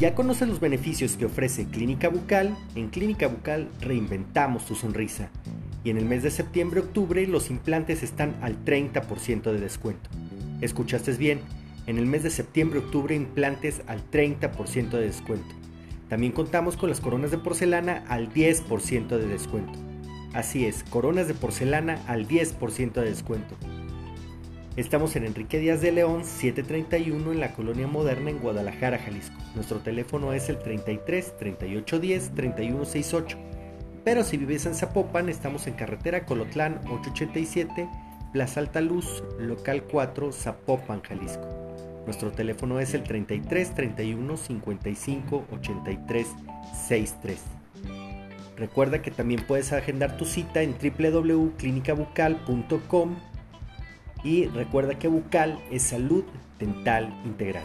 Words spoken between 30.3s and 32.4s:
es el 33 3810